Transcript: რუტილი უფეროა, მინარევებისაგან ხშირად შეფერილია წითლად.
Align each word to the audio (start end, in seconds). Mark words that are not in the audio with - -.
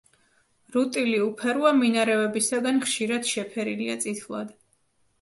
რუტილი 0.75 1.19
უფეროა, 1.25 1.75
მინარევებისაგან 1.83 2.83
ხშირად 2.89 3.33
შეფერილია 3.37 4.03
წითლად. 4.09 4.61